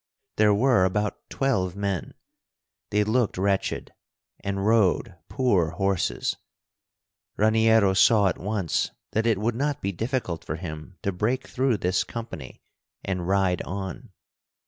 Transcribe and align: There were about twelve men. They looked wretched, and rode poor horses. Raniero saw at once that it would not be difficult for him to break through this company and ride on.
There 0.37 0.51
were 0.51 0.83
about 0.83 1.29
twelve 1.29 1.75
men. 1.75 2.15
They 2.89 3.03
looked 3.03 3.37
wretched, 3.37 3.93
and 4.43 4.65
rode 4.65 5.15
poor 5.29 5.69
horses. 5.77 6.37
Raniero 7.37 7.93
saw 7.95 8.27
at 8.27 8.39
once 8.39 8.89
that 9.11 9.27
it 9.27 9.37
would 9.37 9.53
not 9.53 9.79
be 9.79 9.91
difficult 9.91 10.43
for 10.43 10.55
him 10.55 10.97
to 11.03 11.11
break 11.11 11.47
through 11.47 11.77
this 11.77 12.03
company 12.03 12.63
and 13.05 13.27
ride 13.27 13.61
on. 13.61 14.09